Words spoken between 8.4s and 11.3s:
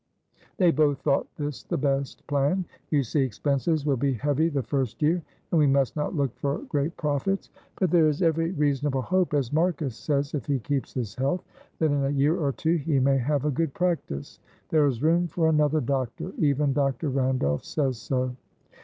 reasonable hope, as Marcus says, if he keeps his